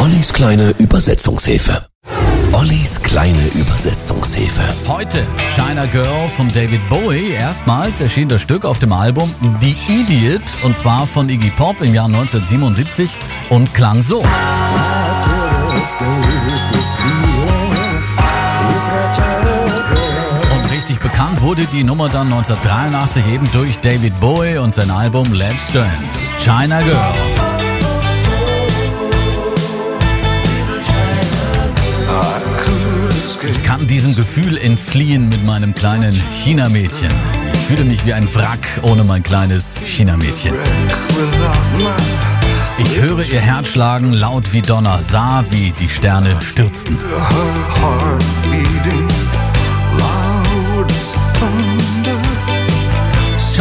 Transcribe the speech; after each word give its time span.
Ollis 0.00 0.32
kleine 0.32 0.70
Übersetzungshilfe. 0.78 1.86
Ollis 2.52 3.02
kleine 3.02 3.48
Übersetzungshilfe. 3.48 4.62
Heute 4.88 5.26
China 5.50 5.84
Girl 5.84 6.26
von 6.30 6.48
David 6.48 6.80
Bowie. 6.88 7.32
Erstmals 7.32 8.00
erschien 8.00 8.26
das 8.26 8.40
Stück 8.40 8.64
auf 8.64 8.78
dem 8.78 8.94
Album 8.94 9.30
The 9.60 9.76
Idiot 9.88 10.40
und 10.62 10.74
zwar 10.74 11.06
von 11.06 11.28
Iggy 11.28 11.50
Pop 11.50 11.82
im 11.82 11.92
Jahr 11.92 12.06
1977 12.06 13.18
und 13.50 13.74
klang 13.74 14.00
so. 14.00 14.20
Und 20.50 20.72
richtig 20.72 20.98
bekannt 21.00 21.42
wurde 21.42 21.66
die 21.66 21.84
Nummer 21.84 22.08
dann 22.08 22.32
1983 22.32 23.26
eben 23.26 23.52
durch 23.52 23.78
David 23.80 24.18
Bowie 24.18 24.56
und 24.56 24.72
sein 24.72 24.90
Album 24.90 25.30
Let's 25.34 25.70
Dance. 25.74 26.26
China 26.38 26.80
Girl. 26.80 27.39
Kann 33.70 33.86
diesem 33.86 34.16
Gefühl 34.16 34.58
entfliehen 34.58 35.28
mit 35.28 35.44
meinem 35.44 35.72
kleinen 35.72 36.12
China-Mädchen. 36.12 37.08
Ich 37.52 37.60
fühle 37.60 37.84
mich 37.84 38.04
wie 38.04 38.12
ein 38.12 38.26
Wrack 38.34 38.66
ohne 38.82 39.04
mein 39.04 39.22
kleines 39.22 39.76
China-Mädchen. 39.84 40.56
Ich 42.78 43.00
höre 43.00 43.20
ihr 43.20 43.40
Herz 43.40 43.68
schlagen, 43.68 44.12
laut 44.12 44.52
wie 44.52 44.60
Donner, 44.60 45.00
sah, 45.04 45.44
wie 45.50 45.72
die 45.78 45.88
Sterne 45.88 46.40
stürzten. 46.40 46.98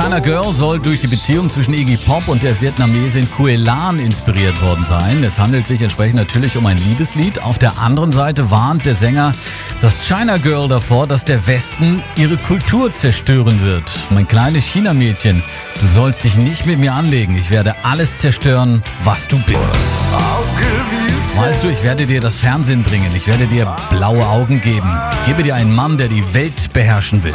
China 0.09 0.22
Girl 0.22 0.54
soll 0.55 0.80
durch 0.80 1.02
die 1.02 1.08
Beziehung 1.08 1.52
zwischen 1.52 1.76
Iggy 1.76 1.95
Pop 1.95 2.27
und 2.27 2.41
der 2.41 2.59
Vietnamesin 2.59 3.30
Kue 3.30 3.55
Lan 3.58 3.99
inspiriert 3.99 4.59
worden 4.59 4.84
sein. 4.84 5.23
Es 5.23 5.38
handelt 5.38 5.68
sich 5.68 5.84
entsprechend 5.84 6.16
natürlich 6.16 6.58
um 6.58 6.66
ein 6.66 6.80
Liebeslied. 6.80 7.44
Auf 7.44 7.59
der 7.59 7.77
anderen 7.77 8.12
Seite 8.12 8.49
warnt 8.49 8.88
der 8.88 8.95
Sänger 8.95 9.34
das 9.80 10.07
China 10.07 10.38
Girl 10.38 10.68
davor, 10.68 11.05
dass 11.05 11.26
der 11.26 11.46
Westen 11.46 12.01
ihre 12.16 12.38
Kultur 12.38 12.91
zerstören 12.91 13.62
wird. 13.62 13.84
Mein 14.10 14.27
kleines 14.27 14.66
China-Mädchen, 14.66 15.43
du 15.79 15.85
sollst 15.85 16.23
dich 16.23 16.38
nicht 16.38 16.66
mit 16.66 16.79
mir 16.79 16.94
anlegen. 16.94 17.35
Ich 17.35 17.51
werde 17.51 17.76
alles 17.84 18.18
zerstören, 18.18 18.82
was 19.04 19.27
du 19.27 19.38
bist. 19.44 19.76
Weißt 21.35 21.63
du, 21.63 21.68
ich 21.68 21.84
werde 21.84 22.07
dir 22.07 22.20
das 22.20 22.40
Fernsehen 22.40 22.82
bringen. 22.82 23.12
Ich 23.16 23.27
werde 23.27 23.46
dir 23.46 23.76
blaue 23.91 24.27
Augen 24.27 24.60
geben. 24.60 24.91
Ich 25.21 25.27
gebe 25.27 25.44
dir 25.44 25.54
einen 25.54 25.76
Mann, 25.76 25.99
der 25.99 26.07
die 26.07 26.34
Welt 26.34 26.73
beherrschen 26.73 27.21
will. 27.21 27.34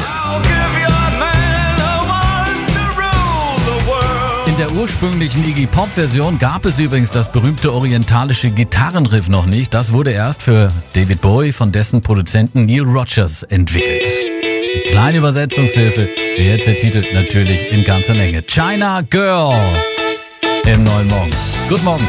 In 4.54 4.60
der 4.60 4.72
ursprünglichen 4.72 5.44
Iggy 5.44 5.66
Pop 5.66 5.88
Version 5.88 6.38
gab 6.38 6.64
es 6.64 6.78
übrigens 6.78 7.10
das 7.10 7.32
berühmte 7.32 7.74
orientalische 7.74 8.52
Gitarrenriff 8.52 9.28
noch 9.28 9.46
nicht. 9.46 9.74
Das 9.74 9.92
wurde 9.92 10.12
erst 10.12 10.42
für 10.42 10.70
David 10.92 11.20
Bowie 11.22 11.50
von 11.50 11.72
dessen 11.72 12.02
Produzenten 12.02 12.64
Neil 12.64 12.82
Rogers 12.82 13.42
entwickelt. 13.42 14.04
Die 14.76 14.90
kleine 14.90 15.18
Übersetzungshilfe, 15.18 16.08
wie 16.36 16.44
jetzt 16.44 16.68
der 16.68 16.76
Titel 16.76 17.04
natürlich 17.14 17.72
in 17.72 17.82
ganzer 17.82 18.14
Länge. 18.14 18.42
China 18.42 19.00
Girl 19.00 19.74
im 20.66 20.84
neuen 20.84 21.08
Morgen. 21.08 21.30
Guten 21.68 21.84
Morgen. 21.84 22.06